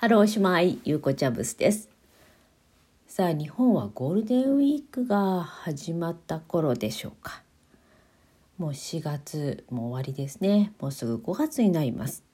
[0.00, 1.90] Helo S'mae、ゆうこちゃぶすです。
[3.06, 7.42] さあ、日本はゴールデンウィークが始まった頃でしょうか。
[8.56, 10.72] もう4月も終わりですね。
[10.80, 12.24] もうすぐ5月になります。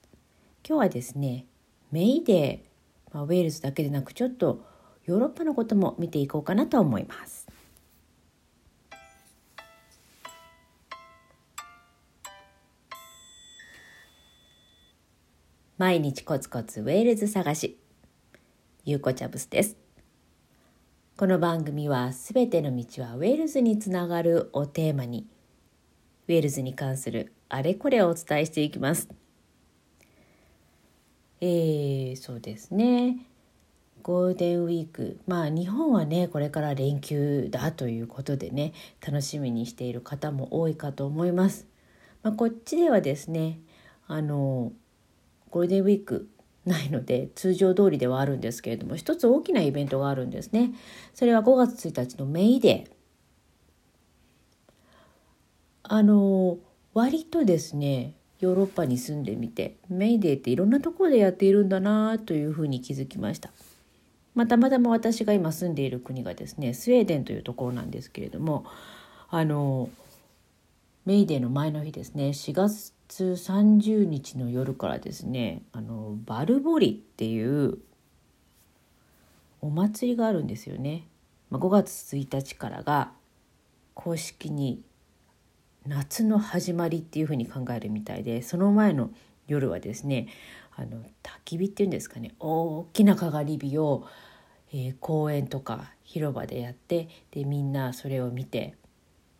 [0.65, 1.45] 今日はですね、
[1.91, 4.63] メイデー、まあ、ウェールズだけでなくちょっと
[5.03, 7.49] ヨーロッパのことも見ていこうかなと思います。
[15.77, 17.77] 毎日コツコツウェールズ探し。
[18.83, 19.77] ゆうこチャブスです。
[21.15, 25.27] この番組はすべての道はウェールズにつながるをテーマに
[26.27, 29.07] ウェールズに関するあれこれをお伝えしていきます。
[31.41, 33.19] えー、そうですね。
[34.01, 35.19] ゴールデンウィーク。
[35.27, 38.73] まあ日本はねこれから連休だということでね
[39.05, 41.67] 楽しみにしている方も多いかと思います、
[42.23, 43.59] まあ、こっちではですね
[44.07, 44.71] あの
[45.51, 46.29] ゴールデンウィーク
[46.65, 50.73] ないので通常通りではあるんですけれども一つ大きなイベントがあるんですね。
[51.13, 52.91] それは5月1日のメイデー。
[55.83, 56.57] あの
[56.93, 63.51] 割とですねヨーロッパに住んでみてメイデーっていろんなところでやっているんだなというふうに気づきました。
[64.35, 68.65] またまたま私が今住んでいる国がですねスウェーデンというところなんですけれども
[69.29, 69.89] あの
[71.05, 77.79] メイデーの前の日ですね4月30日の夜からですねあのバルボリっていう
[79.61, 81.07] お祭りがあるんですよね。
[81.49, 83.11] まあ、5月1日からが
[83.93, 84.81] 公式に
[85.85, 89.09] 夏の始まりっていうふうに考えるみたいでその前の
[89.47, 90.27] 夜はですね
[90.75, 94.05] あの焚き火っていうんですかね大きなかがり火を、
[94.73, 98.79] えー、公園とか広場でやってでみんなそれを見てっ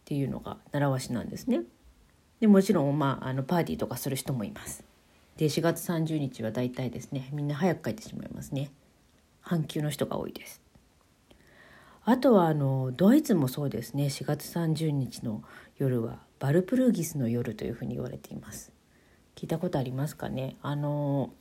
[0.05, 1.61] ていうのが習わしなんですね。
[2.39, 4.83] でもちろん、まあ、あのパーティーとかする人もいます。
[5.37, 8.71] で4月30日は大体ですねみんな早く帰ってしまいますね。
[9.41, 10.61] 半休の人が多いです。
[12.03, 15.43] あとはあのドイツもそうですね4月30日の
[15.77, 18.71] 夜はバルプルギスの夜というふうに言われています。
[19.35, 20.55] 聞いたことありますかね？
[20.61, 21.31] あの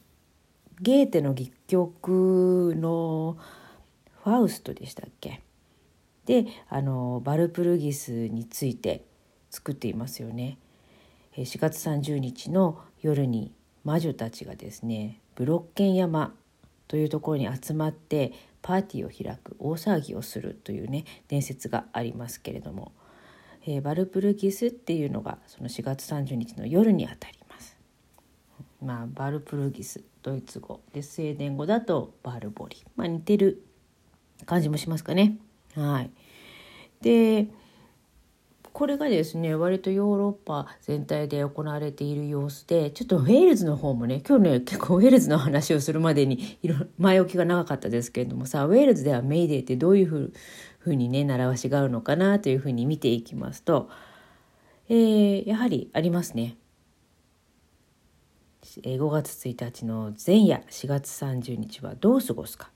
[0.81, 3.39] ゲーテの戯曲の
[4.25, 5.41] ファウストでしたっけ？
[6.27, 9.05] であのバルプルギスについて
[9.51, 10.59] 作っていますよね。
[11.37, 13.53] 4月30日の夜に
[13.85, 16.35] 魔女たちがですねブロッケン山
[16.89, 18.33] というところに集まって
[18.63, 22.93] パーティーを開く大騒ぎをするというね伝説がありますけれども、
[23.67, 27.77] えー、バルプルギスっていうのがその4月30日の夜にあたります。
[28.83, 33.63] まあ、バルプルギスドイツ語でスウェーデン語だとバルボリ、まあ、似てる
[34.45, 35.39] 感じもしますかね。
[35.75, 36.11] はい、
[37.01, 37.49] で
[38.77, 50.33] これがですね割とヨーロッパ全体で行われている様子でちょっとウェールズの方もね今日ね結構ウェールズの話をするまでにいろ前置きが長かったですけれどもさウェールズではメイデーってどういうふう
[50.79, 53.89] ふうにね習わしがあるのかなというふうに見ていきますと、
[54.91, 56.59] えー、やはりありますね。
[58.63, 62.71] 5月1日の前夜4月30日はどう過ごすか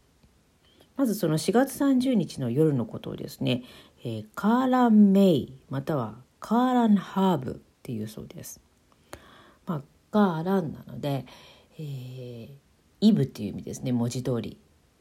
[0.96, 3.64] まずその4月30日の夜のことをですね、
[4.02, 8.60] えー、カーランメイまたはカーランハーブっていうそうです。
[9.66, 11.24] まあ、カーランなので、
[11.78, 12.48] えー、
[13.00, 14.58] イブっていう意味ですね文字通り。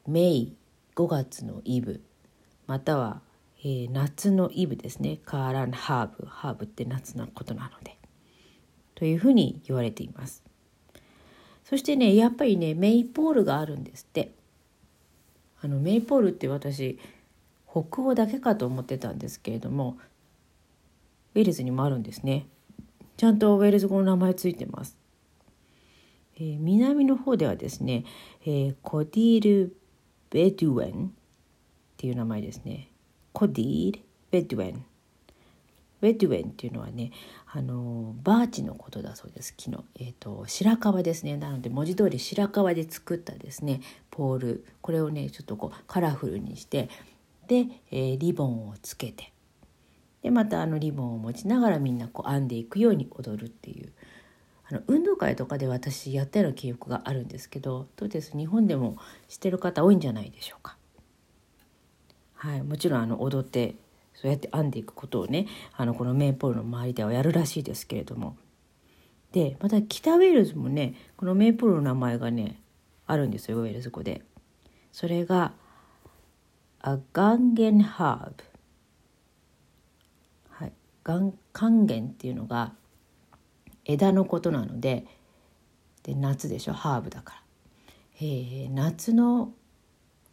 [0.08, 0.56] メイ
[0.96, 2.02] 5月のイブ
[2.66, 3.22] または、
[3.60, 7.98] えー、夏のイブですねカーランハーブハーブって夏のことなので
[8.96, 10.44] というふうに言われています。
[11.64, 14.32] そしてねやっぱりねメイポールがあるんですって。
[15.62, 16.98] あのメイポールって私
[17.70, 19.98] 北欧だけかと思ってたんですけれども
[21.36, 22.48] ウェールズにもあるんですね。
[23.18, 24.98] ちゃんとウェールズ語の名前ついてます、
[26.38, 28.06] えー、南の方ではですね、
[28.44, 29.76] えー、コディール・
[30.30, 31.10] ベドゥエンっ
[31.98, 32.90] ていう名前ですね。
[33.34, 34.00] コディール・
[34.32, 34.86] ベドゥエン。
[36.00, 37.12] ベドゥエンっていうのはね
[37.52, 39.54] あのバーチのことだそうです。
[39.58, 41.36] 木の、えーと、白樺ですね。
[41.36, 43.82] なので文字通り白樺で作ったですね
[44.12, 44.66] ポール。
[44.80, 46.88] これをねちょっとこうカラフルにして
[47.48, 49.34] で、えー、リボンをつけて。
[50.22, 53.94] でまたあのリボンを持ちながらみんなこう編んでいくように踊るっていう
[54.70, 58.38] あの運動会とかで私やったような記憶があるんですけどどうです？
[58.38, 60.78] 日本でも知ってる方多いんじゃないでしょうか。
[62.36, 63.76] はい、もちろんあの踊って
[64.14, 68.36] そうやって編んでいくことをねあのこのメイポールの周りではやるらしいですけれども
[69.32, 72.62] でまた北ウェールズもねこのメイポールの名前がね
[73.08, 74.22] あるんですよウェールズ語で。
[74.92, 75.54] それが
[76.82, 78.44] アガンゲンハーブ。
[81.04, 81.34] 還
[81.86, 82.74] 元っていうのが
[83.86, 85.06] 枝のことなので
[86.04, 87.42] で夏でしょハーブだから。
[88.22, 89.54] えー、夏の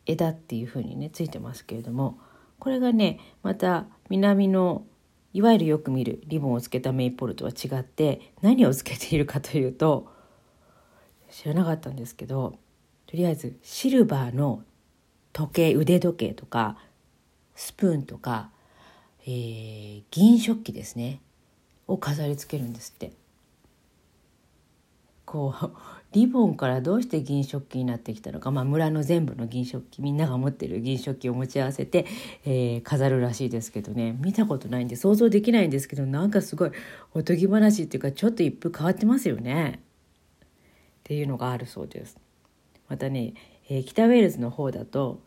[0.07, 2.19] 枝っていう風にねついてますけれども
[2.59, 4.85] これがねまた南の
[5.33, 10.09] いわゆるよく見るリボンをつけたメイポールとは違って何をつけているかというと
[11.31, 12.59] 知らなかったんですけど
[13.07, 14.63] とりあえずシルバーの
[15.33, 16.77] 時計腕時計とか
[17.57, 18.51] スプーンとか、
[19.27, 21.21] えー、銀食器ですね
[21.87, 23.13] を飾りつけるんですって。
[25.25, 25.71] こう
[26.13, 32.07] リボンからどうして銀食器になってきたのか、まあ、村の全部の銀食器みんなが持ってる銀食器を持ち合わせて、
[32.47, 36.71] えー、飾るらしいですけどね見たことないんで想像できないんですけどなんかすごい
[37.13, 40.49] おとぎ話っていうかちょっと一風変わってますよねっ
[41.03, 42.17] ていうのがあるそうです。
[42.89, 43.35] またね、
[43.69, 45.21] えー、北ウェールズの方だと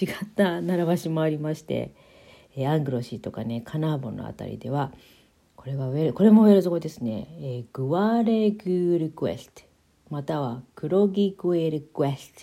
[0.00, 1.92] 違った習わしもありまして、
[2.56, 4.92] えー、アングロシーとかねカナーボンの辺りでは
[5.56, 9.62] これはウェルこれもウェルズ語ですね、えー、グワレグールクエスト。
[10.10, 12.42] またはクロギクエルクエスト。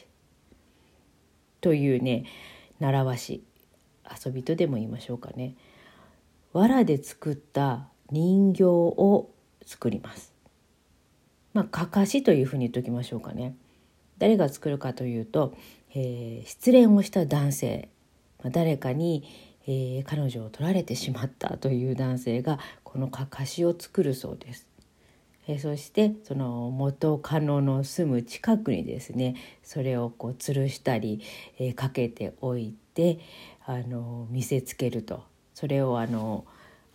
[1.61, 2.25] というね
[2.79, 3.43] 習わし
[4.25, 5.55] 遊びとでも言いましょうかね。
[6.53, 9.29] 藁で作った人形を
[9.65, 10.33] 作ります。
[11.53, 13.55] まあかかしというふうに言っておきましょうかね。
[14.17, 15.53] 誰が作るかというと、
[15.93, 17.89] えー、失恋をした男性。
[18.43, 19.23] まあ誰かに、
[19.67, 24.67] えー、彼女を取られてしまったという男性がこのかかしを作るそうです。
[25.47, 31.21] えー、そしてその元カノの住む近くにですねそれをこう吊るしたり、
[31.59, 33.19] えー、かけておいて
[33.65, 35.23] あの見せつけると
[35.53, 36.45] それをあの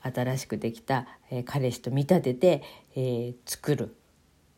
[0.03, 2.63] 新しくできた、え、彼氏と見立てて、
[2.97, 3.95] え、作る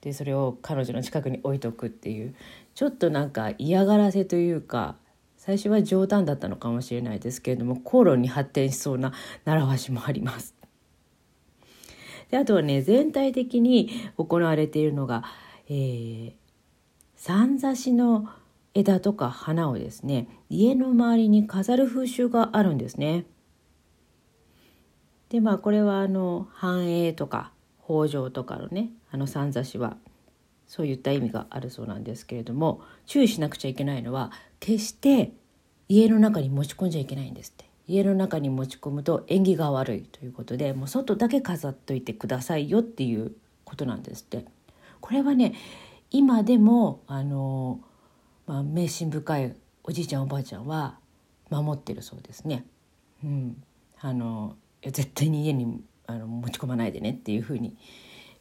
[0.01, 2.35] でそれを彼女の近くに置いとくっていう
[2.75, 4.97] ちょっとなんか嫌がらせというか
[5.45, 9.13] 最初は冗談だったのかもしれないですけれども口論に発展しそうな
[9.45, 10.55] 習わしもあります。
[12.31, 15.25] であとはね全体的に行われているのが、
[15.69, 16.33] えー、
[17.17, 18.29] 三差しの
[18.73, 23.27] 枝とか花をですね家の周りに飾る風習があるんですね。
[25.29, 27.51] でまあこれはあの繁栄とか
[27.85, 29.97] 北条とかのねあの三差しは
[30.73, 35.33] そういった意味があるそうなんですけれども注意しなくちゃいけないのは決して
[35.87, 37.67] 家の中に持ち込んじゃいけないんですって。
[37.87, 43.33] 家の中に持ち込むと縁起が悪いということでもう外だけ飾っといてくださいよっていう
[43.65, 44.47] ことなんですって。
[45.03, 45.53] これはね
[46.11, 47.81] 今でもあの、
[48.47, 49.55] まあ、迷信深い
[49.85, 50.97] おじいちゃんおばあちゃんは
[51.51, 52.65] 守ってるそうですね。
[53.23, 53.63] うん、
[54.01, 57.77] あの絶対に家にあの持ち込まないでねっていうふうに、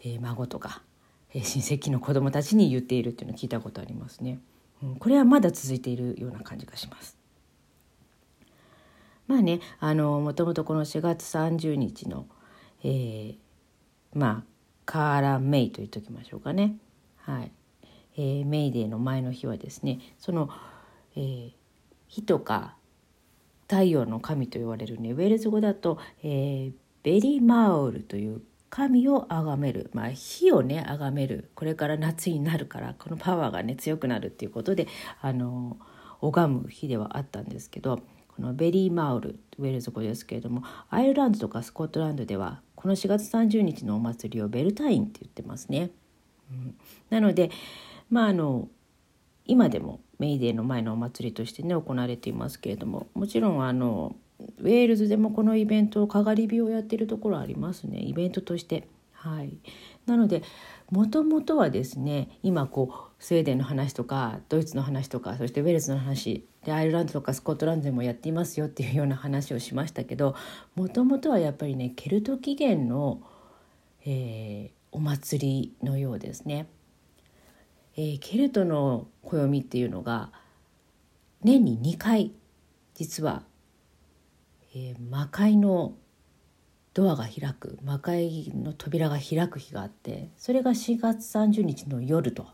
[0.01, 0.81] えー、孫とか、
[1.33, 4.39] 親戚の子供たちに言っているっていうのを聞いたことありますね。
[4.83, 7.17] うん、これはまだ続いているような感じがします。
[9.27, 12.25] まあねあのもともとこの4月30日の、
[12.83, 13.35] えー、
[14.13, 14.51] まあ
[14.85, 16.75] カーラメイと言っておきましょうかね。
[17.17, 17.51] はい
[18.17, 20.49] えー、メイデーの前の日はですねその、
[21.15, 21.51] えー、
[22.07, 22.75] 火とか
[23.69, 26.73] 太陽の神と言われるねウェールズ語だと、えー、
[27.03, 31.51] ベリーマウルという神を崇める、まあ、火をね崇める。
[31.55, 34.87] これから夏になるからこのパワーがね強くなるっていうことで
[35.21, 35.77] あの
[36.21, 37.97] 拝む日ではあったんですけど
[38.29, 45.91] このベリーマウルウェールズ語ですけれどもアイルランドとかスコットランドではこの4月30日のお祭りをベルタインって言ってますね。
[46.49, 46.75] うん、
[47.09, 47.51] なので
[48.09, 48.69] まああの
[49.45, 54.15] 今でもメイデーの前のお祭りとしてね行われていますけれどももちろんあの
[54.59, 58.87] ウェールズでもこのイベントをかがり火をやってるところありますねイベントとして。
[59.13, 59.55] はい、
[60.07, 60.41] なので
[60.89, 70.35] もともとはですね今こうスウェーデンの話とかドイツの話とかそしてウェールズの話でアイルランドとかスコットランドでもやっていますよっていうような話をしましたけど
[70.73, 73.21] もともとはやっぱりねケルト起源の、
[74.07, 76.67] えー、お祭りのようですね。
[77.95, 80.31] えー、ケルトの暦っていうのが
[81.43, 82.31] 年に2回
[82.95, 83.43] 実は
[84.73, 85.93] えー、魔界の
[86.93, 92.45] ドアが開く魔界の扉が開く日があってそれが4月30日の夜と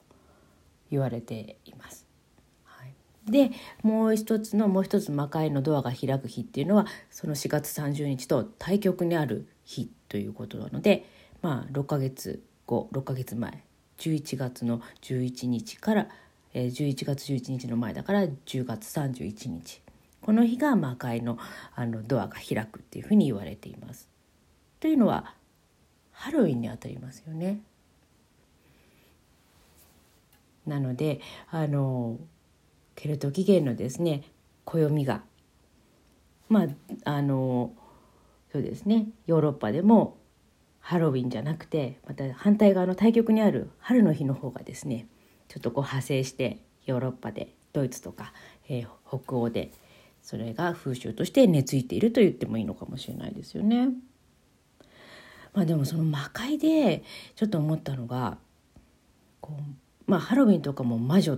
[0.91, 2.05] 言われています。
[2.63, 2.93] はい、
[3.31, 3.51] で
[3.83, 11.05] もう一つのもう一つ魔界のドアが開く日っていうのはその4月30日と対極にある日ということなので
[11.41, 13.63] まあ6ヶ月後6ヶ月前
[13.97, 16.07] 11月の11日から、
[16.53, 19.81] えー、11月11日の前だから10月31日
[20.27, 21.37] この日が魔界の
[21.73, 24.09] あのドアが開くっていうふうに言われています。
[24.81, 25.35] というのは
[26.11, 27.61] ハロウィンにあたりますよね。
[30.65, 32.19] なのであの
[32.95, 34.23] ケルト起源のですね
[34.65, 35.23] 暦が
[36.49, 36.67] まあ
[37.05, 37.71] あの
[38.51, 40.17] そうですねヨーロッパでも
[40.81, 45.07] ハロウィンじゃなくてまた反対側の対極にある春の日の方がですね
[45.47, 48.33] ちょっとこう派生してヨーロッパでドイツとか、
[48.67, 49.71] えー、北欧で
[50.27, 53.91] それが風習として根付いていると言ってもいいのかもしれないですよね。
[55.53, 57.01] まあ、でもその魔界で
[57.37, 58.37] ちょっと思ったのが
[59.39, 61.37] こう、まあ、ハロウィンとかも魔女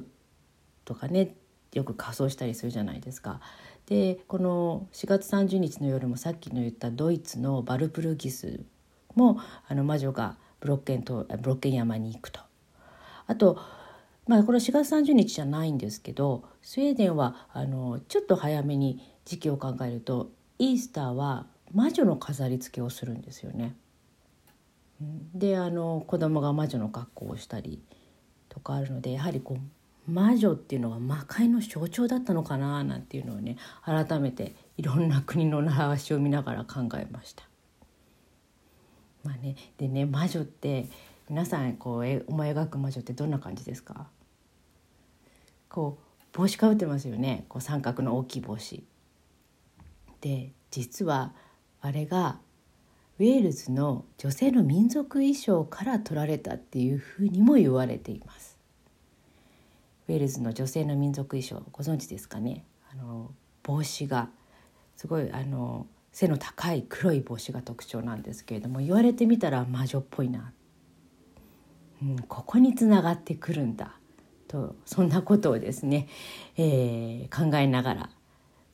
[0.85, 1.35] とかね
[1.71, 3.41] よく仮装したりするじゃないですか。
[3.85, 8.59] でこの4月30日の夜もさっきの言ったドイツのバルプルギス
[9.13, 12.41] もあの魔女がブロッケンとブロッケン山に行くと。
[13.27, 13.59] あと
[14.29, 23.75] まあこれ4月30日じゃないんですけどスウェーデンはあのちょっと早めに時期を考えるとイースターは魔女の飾り付けをするんですよね。
[25.33, 27.81] であの子供が魔女の格好をしたり
[28.49, 29.57] とかあるのでやはりこ
[30.07, 37.45] う魔女っていうのが魔界の象徴だったのかななんていうのをね改めていろんな国の習わしを見ながら考えました。
[39.23, 40.85] まあね、でね魔女って
[41.27, 44.07] 皆さんこう思い描く魔女ってどんな感じですか？
[45.69, 48.83] こう帽子かぶってますよねこう三角の大きい帽子。
[50.21, 51.33] で実は
[51.81, 52.39] あれが
[53.19, 58.57] ウェールズの女性の民族衣装から取られたっていうふうにも言われています。
[60.07, 62.65] ウェールズの女性の民族衣装ご存知ですかね？
[62.91, 63.31] あの
[63.63, 64.29] 帽子が
[64.95, 70.51] すごいあの背の高い黒い帽子が特徴なんですけれども言われてみたら魔女っぽいな、
[72.01, 73.98] うん、ここにつながってくるんだ
[74.49, 76.07] とそんなことをですね、
[76.57, 78.09] えー、考えながら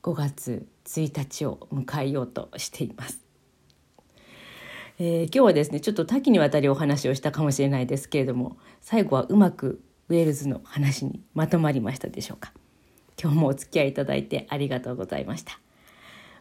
[0.02, 3.20] 5月1日を迎えようとしています。
[4.98, 12.52] えー、今日はですねちょっと多岐にわたりお話をしたかもしれないですけれども最後はうまくウェールズの話にまとまりましたでしょうか。
[13.20, 15.58] 今日もお付き合いいただいてありがとうございました。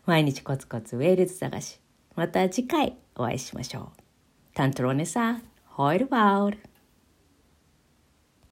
[0.05, 1.79] 毎日コツコツウェールズ探し。
[2.15, 4.01] また次回お会いしましょう。
[4.53, 6.74] タントロネサホイルワール。